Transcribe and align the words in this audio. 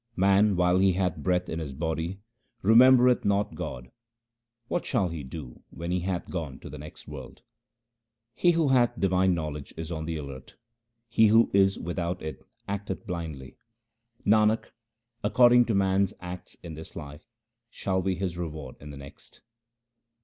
Man 0.15 0.55
while 0.55 0.79
he 0.79 0.93
hath 0.93 1.17
breath 1.17 1.47
in 1.47 1.59
his 1.59 1.73
body 1.73 2.17
remembereth 2.63 3.23
not 3.23 3.55
216 3.55 3.59
THE 3.59 3.85
SIKH 3.85 3.93
RELIGION 3.93 4.67
God; 4.67 4.73
what 4.73 4.85
shall 4.87 5.09
he 5.09 5.23
do 5.23 5.61
when 5.69 5.91
he 5.91 5.99
hath 5.99 6.31
gone 6.31 6.57
to 6.57 6.71
the 6.71 6.79
next 6.79 7.07
world? 7.07 7.43
He 8.33 8.49
who 8.53 8.69
hath 8.69 8.99
divine 8.99 9.35
knowledge 9.35 9.75
is 9.77 9.91
on 9.91 10.05
the 10.05 10.17
alert; 10.17 10.55
he 11.07 11.27
who 11.27 11.51
is 11.53 11.77
without 11.77 12.23
it 12.23 12.43
acteth 12.67 13.05
blindly. 13.05 13.57
Nanak, 14.25 14.71
according 15.23 15.65
to 15.65 15.75
man's 15.75 16.15
acts 16.19 16.57
in 16.63 16.73
this 16.73 16.95
life 16.95 17.29
shall 17.69 18.01
be 18.01 18.15
his 18.15 18.39
reward 18.39 18.77
in 18.79 18.89
the 18.89 18.97
next. 18.97 19.41